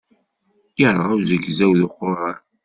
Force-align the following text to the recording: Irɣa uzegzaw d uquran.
Irɣa 0.85 1.07
uzegzaw 1.17 1.71
d 1.79 1.81
uquran. 1.87 2.39